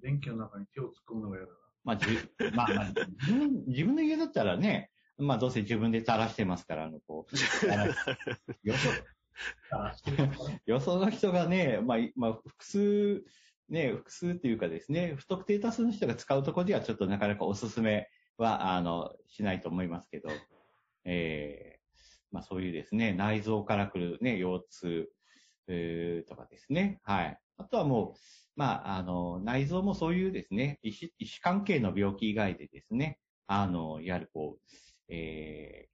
[0.03, 1.59] 電気の中に手を突っ込むのが嫌だな。
[1.85, 2.93] まあ、じゅまあ、まあ、
[3.23, 7.95] 自分、自分の家だったらね、まあ、どうせ自分で垂らしてますから、あの、こう、垂らよ
[8.75, 10.29] そ、あしてる
[10.67, 13.25] の人がね、まあ、まあ、複数、
[13.69, 20.31] ね、複数っていうかですね、不特定多数の人が使うところではちょっとなかなかおすすめは、あの、しないと思いますけど、
[21.05, 21.79] えー
[22.31, 25.11] まあそういうですね、内臓から来るね、腰痛、
[25.67, 27.39] えーとかですね、はい。
[27.57, 28.19] あとはもう、
[28.57, 35.89] まあ、あの、内臓もそういうですね、医師、医師関係の病気以外でですね、あの、いわゆるこう、え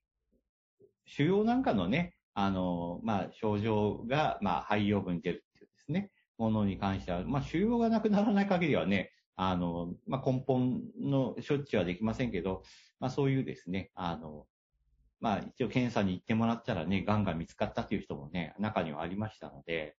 [0.80, 12.62] ー、腫瘍なんかのね、あの、まあ、症状が、まあ、肺葉部に出るっていうですね、ものに関しては、まあ、腫瘍がなくならない限りはね、あの、まあ、根本の処置はできませんけど、
[13.00, 14.46] まあ、そういうですね、あの、
[15.20, 19.96] まあ、一応検査に行ってもらったらね、癌が見つかったという人もね、中にはありましたので、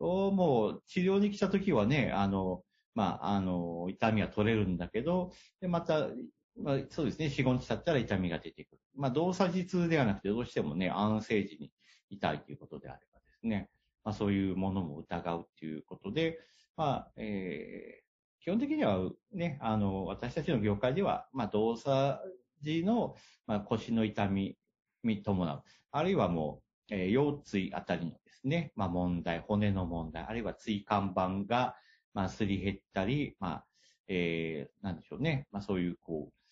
[0.00, 2.62] どうも治療に来た時はね、あの、
[2.94, 6.08] まあ、あの、痛みは取れるんだけど、で、また、
[6.56, 8.80] まあ、そうですね、4、5日経ったら痛みが出てくる。
[8.96, 11.72] まあ、動作時痛ではなくて、どうしてもね、安静時に
[12.10, 13.70] 痛いということであればですね、
[14.04, 16.38] まあ、そういうものも疑うということで、
[16.76, 18.04] まあ、えー
[18.40, 18.98] 基本的には
[19.32, 22.20] ね、あの、私たちの業界では、まあ、動作
[22.60, 24.58] 時の、まあ、腰の痛み
[25.02, 31.74] に伴う、あるいはもう、えー腰椎あたりのですね、まあ、問題、骨の問題、あるいは椎間板が、
[32.12, 33.66] まあ、すり減ったり、まあ、
[34.08, 36.43] えーなんでしょうね、まあ、そういう、こう、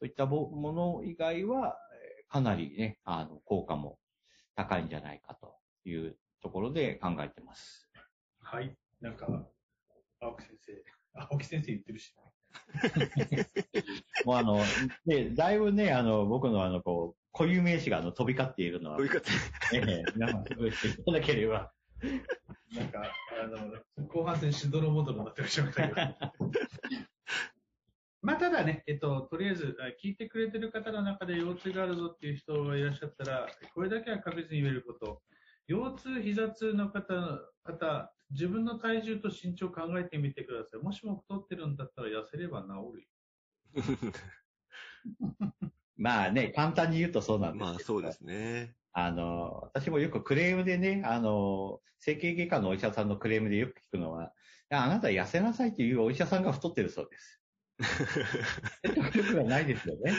[0.00, 3.98] そういったももの以外は、えーかなりね、あの、効果も
[4.54, 7.90] 高いんじゃないかというところで考えてます。
[8.38, 8.72] はい。
[9.00, 9.26] なんか、
[10.20, 10.84] 青木先生、
[11.28, 12.14] 青木先生言ってるし。
[14.24, 14.60] もうあの、
[15.06, 19.28] で、だいぶね、あの、僕のあの、こう、固有名詞があの飛び交っているのはどう、いう方
[19.72, 21.72] ええ、皆さん、覚えていただければ。
[22.76, 23.46] なんか、あ
[24.00, 26.32] の、後半戦しどろもどろになってしまったけど。
[28.22, 35.22] まあ、ただね、えっと、とりあえず、あ聞いてくれてる方の中で腰痛があるぞっていう人がいらっしゃったら、これだけは確実に言えること。
[35.66, 37.14] 腰痛、膝痛の方、
[37.64, 40.80] 方、自分の体重と身長を考えてみてください。
[40.82, 43.08] もしも太ってるんだったら痩せれば治るよ。
[45.96, 48.74] まあね、簡単に言うとそうなんですけどまあそうですね。
[48.92, 54.32] あの、私もよくクレームでね、あの、整形外科のお医者さんのクレームでよく聞くのは、
[54.70, 57.39] あなた痩せなさいっていうお医者さんが太ってるそうです。
[58.84, 60.12] 説得力がないですよね。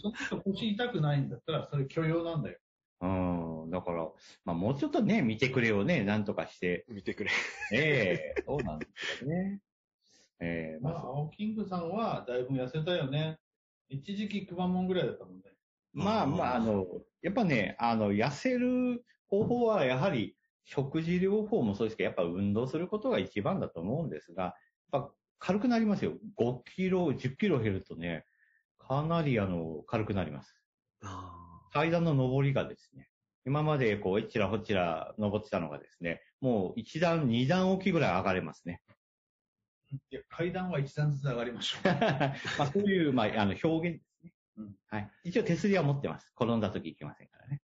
[0.00, 2.58] その人腰痛くないんだったら、それ許容なんだよ。
[3.00, 3.70] うん。
[3.70, 4.08] だから、
[4.44, 7.30] まあもうちょっとね、見てくれをね、なんとかして、見てくれ。
[7.72, 9.60] ええそうなんですよね。
[10.40, 13.38] ええまあ、まあ、青キングさんはだいぶ痩せたよね。
[13.88, 15.42] 一時期くまモンぐらいだったもんね。
[15.92, 16.86] まあまあ、あの、
[17.20, 24.54] やっぱね、あの、痩せる方法はやはり食事療法もそうですけど、やっぱ運動することが一番だと思うんですが、
[24.92, 25.12] やっぱ
[25.44, 26.12] 軽くなりますよ。
[26.38, 28.24] 5キロ、10キロ減るとね、
[28.78, 30.54] かなりあの、軽くなります。
[31.02, 31.34] あ
[31.72, 33.08] 階段の上りがですね、
[33.44, 38.82] 今までこう、えちらほちら登ってたのがですね、もう一段、二段置きぐらい上がれますね。
[40.12, 41.82] いや、階段は一段ずつ上がりましょう。
[41.90, 44.32] まあそういう、まあ、あの、表現ですね。
[44.58, 45.10] うんはい。
[45.24, 46.32] 一応手すりは持ってます。
[46.40, 47.62] 転んだ時いけませんからね。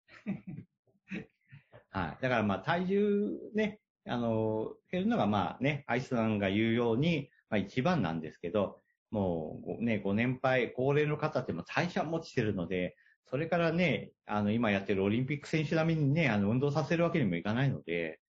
[1.91, 2.23] はい。
[2.23, 8.81] だからまあ体重ね、あの、減るのがまあね、アイスさんが言うように、まあ一番なんですけど、
[9.11, 12.95] もうごね、ご年配、高齢の方ってもう代謝持ちてるので、
[13.29, 18.19] それからね、あの、今やってるオリンピック選手並みにね、あの、運動させるわけにもいかないので、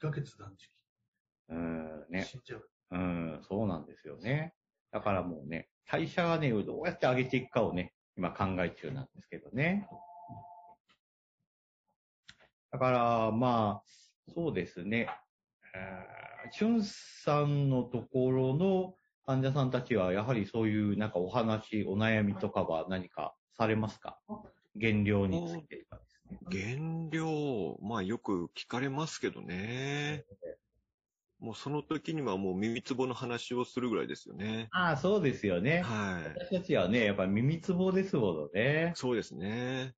[0.00, 0.70] 1ヶ月断食。
[1.48, 2.68] うん、ね、死んじゃう。
[2.92, 4.54] うん、そうなんですよね。
[4.90, 9.88] だからもうね、代謝がね、どうやって上げていくかをね、今考え中なんですけどね。
[12.70, 15.08] だから、まあ、そうですね。
[15.74, 24.18] えーチュンさんのところの患者さんたちは、やはりそういうなんかお話、お悩みとかは何かされますか？
[24.74, 26.38] 減量についてとかですね。
[26.48, 30.24] 減量、まあよく聞かれますけどね。
[31.38, 34.68] もうその時にはもう耳つぼの話をするぐらいですよね。
[34.70, 35.82] ああ、そうですよね。
[35.82, 36.38] はい。
[36.38, 38.92] 私たちはね、やっぱ耳つぼですものね。
[38.94, 39.94] そうですね。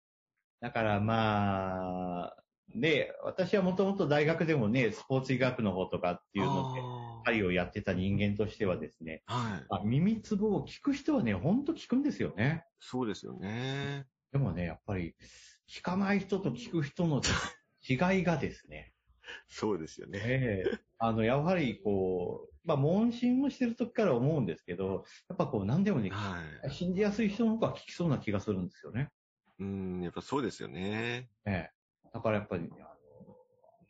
[0.61, 2.44] だからまあ、
[2.75, 9.67] で、私はもともと大学でもね、スポーツ医学の方とかっていうので、あ針をやってた人間としてはですね、ーはい。
[9.71, 12.65] あ耳つぼを聞く人はね、ほんと聞くんですよね。
[12.81, 14.07] そうですよね。
[14.33, 15.15] でもね、やっぱり、
[15.69, 17.23] 聞かない人と聞く人の
[17.89, 18.93] 違いがですね、
[19.49, 20.21] そうですよね。
[20.23, 26.71] ええあの、やはりこう、まあ、問診をしてる時から思うんですけど、やっぱこう、何でもね、はい。
[26.71, 29.11] 信じやすい人の方が聞きそうな気がするんですよね。
[29.59, 31.29] うん、やっぱそうですよね。
[31.45, 31.71] ええ。
[32.15, 33.37] だからやっぱり、あの、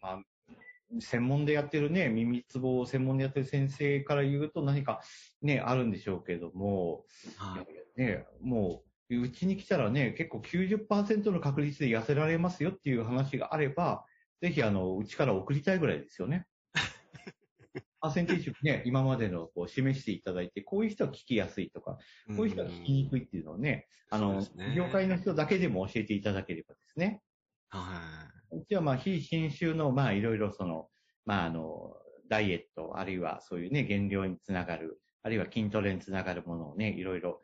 [0.01, 5.03] まあ、専門でやってるね、耳つぼを専門でやってる先生から言うと何か
[5.43, 7.05] ね、あるんでしょうけども、
[7.37, 7.63] は
[7.97, 8.01] い。
[8.01, 14.07] ね、もう、うちに来たらね、結構90%の確率で痩せられますよっていう話があれば、
[14.41, 16.47] ぜひあの、うちから送りたいぐらいですよね。
[18.01, 21.99] パーセンテージね、今までのこう示していただいて、こういう人は聞きやすいとか、
[22.37, 27.23] こういう人は聞きにくいっていうのをね、あの、そうですね業界の人だけでも教えていただければですね。
[27.79, 30.89] はうちはまあ、非侵襲の、まあ、いろいろその、
[31.25, 31.97] まあ、あの、
[32.29, 37.41] ダイエット、あるいはそういうね、減量につながる、あるいは筋トレにつながるものをね、いろいろ、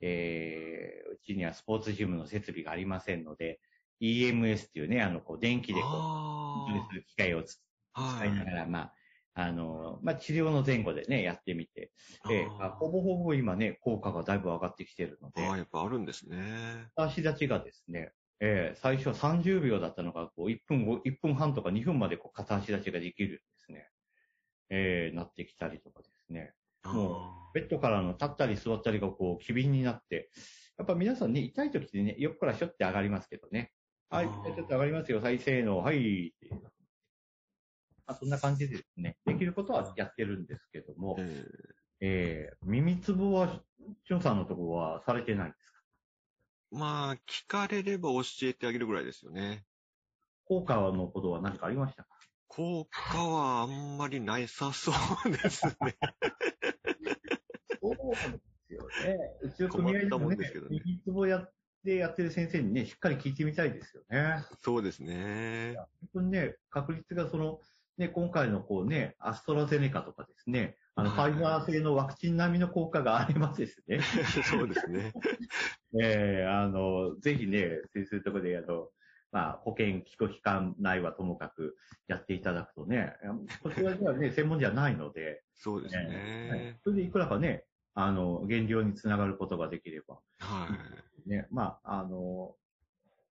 [0.00, 3.60] えー、うちにはスポーツジムの設備がありませんので、
[4.00, 5.74] EMS っていうね、あの、こう、電気い。
[5.74, 7.42] でこう、あ筋トレする機械を。
[7.96, 8.92] 使いながら、まあ、
[9.34, 11.92] あの、まあ、治療の前後でね、やってみて、
[12.28, 16.88] で、あーほぼほぼ今ね、効果がだいぶ上がってきてるのであ、あ、やっぱあるんですね。
[16.94, 23.90] 足立ちがですね、えー最初は30秒だったのが、こう、1分後、1分半とか2分までこう、片足立ちができるんですね。
[24.68, 26.54] えーなってきたりとかですね。
[26.84, 30.30] もあベッドからの立ったり座ったりがこう、機敏になって、
[30.78, 33.72] やっぱ皆さんね、痛い時ってね、横からしょって上がりますけどね。
[34.10, 35.20] はい、ちょっと上がりますよ。
[35.20, 36.34] はい、せーの、はい。
[38.06, 41.46] あ、そんな感じでですね、できることはやってるんですけどもー、
[42.00, 43.62] ええー耳つぼは、
[44.06, 45.75] チュンさんのところはされてないんですか？
[45.75, 45.75] ー
[46.70, 49.64] まあ、聞かれれば教えてあげるぐらいですよね。
[50.44, 52.08] 効果のことは何かありましたか？
[52.48, 54.92] 効果はあんまりないさそ
[55.24, 55.74] うですね。
[57.80, 59.16] そうですよね。
[59.42, 61.52] うちの組合でももねんですけど、ね耳つぼやっ
[61.84, 64.44] てやってる先生にね、しっかり聞いてみたいですよね。
[64.62, 65.76] そうですね。
[65.76, 67.60] 本当にね、確率がその、
[67.98, 74.00] ね、今回のこうね、アストラゼネカとかですね、あの、ファイザー製のワクチン並みの効果がありますですね。
[74.50, 75.12] そうですね。
[76.02, 78.88] ええあの、ぜひね、そういうところで、あの、
[79.30, 81.76] まあ、保険、機構機関内はともかく
[82.08, 83.12] やっていただくとね、
[83.62, 86.78] こちらではね、専門じゃないので、そうですはいね。
[86.82, 90.68] それでいくらかね、あの、減量につながることができれば、は
[91.26, 91.28] い。
[91.28, 92.56] ね、まあ、あの、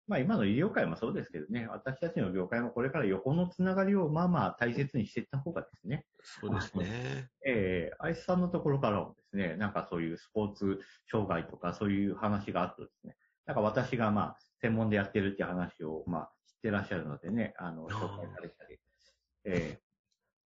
[0.08, 7.30] まあ今の医療界もそうですけどね、私たちの業界もこれから横のつながりをまあまあ大切にしていった方がですね、そうですね。
[7.46, 18.80] ええアイスさんのところからもですね、なんかそういうスポーツ障害とかそういう話があるとですね、なんか私がまあ専門でやってるっていう話をまあ知ってらっしゃるのでね、あの、紹介されたり、
[19.46, 19.82] ええ。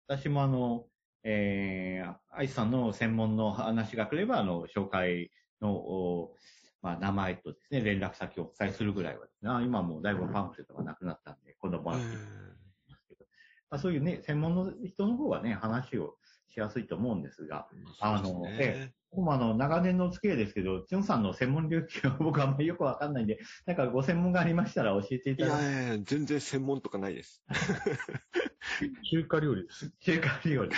[0.08, 0.86] 私もあの、
[1.24, 5.30] ええアイスさんの専門の話が来れば、あの、紹介
[5.60, 6.36] の、お
[6.82, 13.24] まあ、名前とですね、連絡先をお伝えするぐらいはですね、あ今もうだいぶパンフレットがなくなったんで、今度もらってますけど、
[13.70, 16.16] まあ、そういうね、専門の人の方がね、話を
[16.52, 17.68] しやすいと思うんですが、
[18.00, 27.42] あのそうですね僕もあの、長年のお付き合いですけど、チュンさんの専門領域は僕はあんまりよくわかんないんで、なんかご専門がありましたら教えていいただきやいや、全然専門とかないです。
[29.10, 29.90] 中華料理です。
[30.00, 30.70] 中華料理、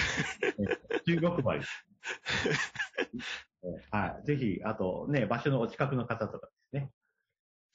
[0.43, 1.63] え中国バリ。
[1.63, 1.65] え
[3.91, 4.27] はい。
[4.27, 6.93] ぜひ、あとね、場所のお近くの方とかですね、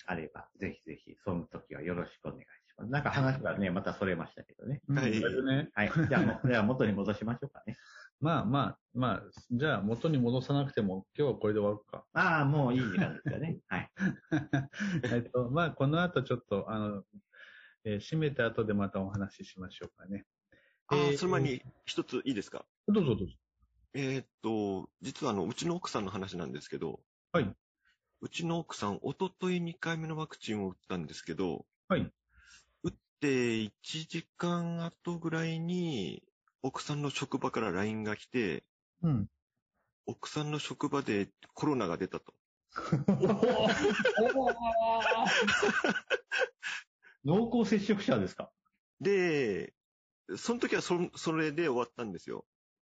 [0.05, 2.91] あれば、ぜひぜひ、その時はよろしくお願いします。
[2.91, 4.81] なんか話がね、またそれましたけどね。
[4.87, 5.21] はい
[5.73, 6.07] はい。
[6.09, 7.75] じゃあもう、 じゃあ元に戻しましょうかね。
[8.19, 12.05] まあまあ、まあ、じゃあ元に戻さなくても今日はこれで終わるか。
[12.13, 13.59] ああ、もういい時間ですよね。
[13.67, 13.91] はい。
[15.13, 17.03] えっと、まあこの後ちょっと、あの、
[17.85, 20.25] えー閉めた後でまたお話ししましょうかね。
[20.87, 22.65] あえーその前に一ついいですか？
[22.87, 23.33] どうぞどうぞ。
[23.93, 26.99] えーっと、実はあの、うちの奥さんの話なんですけど、
[27.31, 27.55] はい。
[28.21, 32.11] うちの奥さん、おととい2回目のワクチンを打ったんですけど、はい。
[32.83, 36.23] 打って1時間後ぐらいに、
[36.61, 38.63] 奥さんの職場から LINE が来て、
[39.01, 39.27] うん。
[40.05, 42.33] 奥さんの職場でコロナが出たと。
[47.23, 48.51] 濃厚接触者ですか？
[49.01, 49.73] で、
[50.37, 52.45] その時はそそれで終わったんですよ。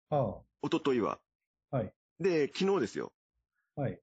[0.10, 1.20] はおとといは。
[1.70, 1.94] はい。
[2.20, 3.14] で、昨日ですよ。
[3.76, 4.00] あ、はい。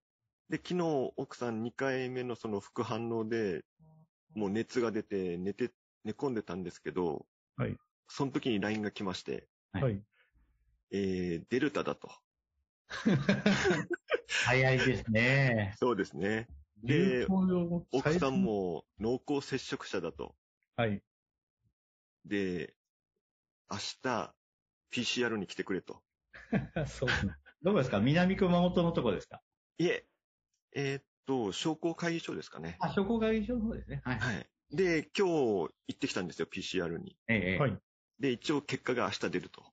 [0.48, 3.64] で、昨日奥さん2回目のその副反応で、
[4.36, 5.72] もう熱が出て寝て、
[6.04, 7.76] 寝込んでたんですけど、はい。
[8.06, 10.02] その時に LINE が来まして、はいはい。
[10.92, 12.12] えー、デルタだと。
[14.46, 15.74] 早いですね。
[15.80, 16.46] そうですね。
[16.84, 17.26] 流で、
[17.90, 18.44] 奥さん。
[18.44, 20.36] も濃厚接触者だと。
[20.76, 21.02] はい。
[22.24, 22.76] で、
[23.68, 24.34] 明日、
[24.92, 26.04] PCR に来てくれと。
[26.86, 27.34] そうね。
[27.62, 28.00] どこですか？
[28.00, 29.40] 南熊本のとこですか？
[29.78, 30.06] いえ、
[30.74, 32.76] えーっと、商工会議所ですかね。
[32.80, 34.02] あ、商工会議所の方ですね。
[34.04, 34.18] はい。
[34.18, 34.46] はい。
[34.70, 37.16] で、今日行ってきたんですよ、PCR に。
[37.28, 37.58] ええ。
[37.58, 37.78] はい。
[38.18, 39.64] で、一応結果が明日出ると。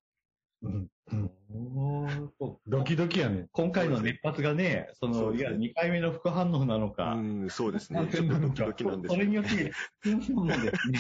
[0.61, 0.87] うん。
[1.11, 2.29] うんおー
[2.67, 3.47] ドキドキやね。
[3.51, 7.99] 今回の熱発がね、その、いや、2回目の副反応なのか、うん、そうですね。
[7.99, 9.71] 感ちょっとドキドキなんですよそれによって、
[10.05, 10.99] 皆さんもですね、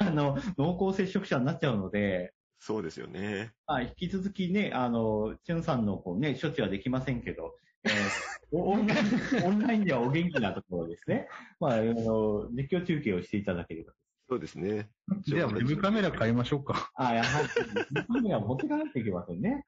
[0.00, 3.52] あの、濃厚接触者になっちゃうので、そうですよね。
[3.66, 7.92] あ引き続きね、あの、チュンさんのこうね、処置はできませんけど、えー
[8.52, 11.28] オンライン、オンラインではお元気なところですね。
[11.60, 13.92] まあ、あの、実況中継をしていただければ。
[14.28, 14.90] そうですね。
[15.22, 16.90] じゃあ、ウェブカメラ買いましょうか。
[16.94, 17.48] あ、やはり、
[18.06, 19.64] カメラ持っていかないといけませんね。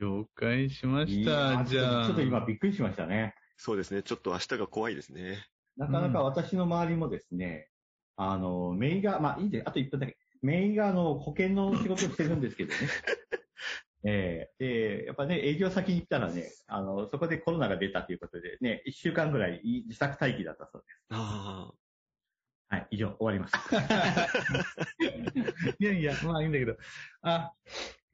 [0.00, 1.64] 了解しました。
[1.64, 2.06] じゃあ。
[2.06, 3.36] ちょっと今びっくりしましたね。
[3.56, 4.02] そうですね。
[4.02, 5.46] ちょっと明日が怖いですね。
[5.76, 7.68] なかなか私の周りもですね、
[8.16, 9.64] あの、メイガー、まあいいです。
[9.66, 10.16] あと1分だけ。
[10.42, 12.76] メイガーの保険の仕事をしてるんですけどね。
[14.04, 21.00] ええで、やっぱね、営業先に行ったらね、あの、そこでコロナが出たということでね、1週間ぐらい自宅待機だったそうです。
[21.10, 21.72] あ
[22.68, 23.54] はい、以上、終わります。
[25.78, 26.76] いやいや、まあいいんだけど。
[27.20, 27.52] あ、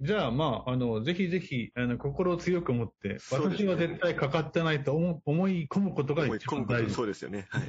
[0.01, 6.23] じゃあまあ、あの、ぜひぜひ、あの、心を強く持って、私は絶対かかってないと思思い込むことあ。
[6.23, 6.95] 思いが一込むこと、番大事。
[6.95, 7.47] そうですよね。
[7.51, 7.63] はい。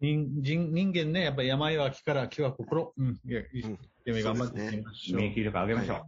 [0.00, 2.92] 人人人間ね、やっぱり病は気から気は心。
[2.96, 3.20] うん。
[3.24, 5.20] いや、一うん生懸命頑張っていきましょう。
[5.20, 5.96] 免疫力上げましょう。
[5.96, 6.04] はい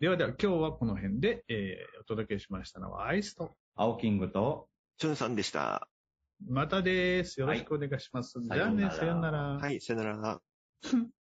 [0.00, 5.88] ではでは、今日はこの辺で、えーお届けしましたのはアイスと、青キングと、チュンさんでした。
[6.48, 7.38] またです。
[7.38, 8.40] よろしくお願いします。
[8.40, 9.38] じゃあね、さよなら。
[9.58, 10.40] はい、さよなら。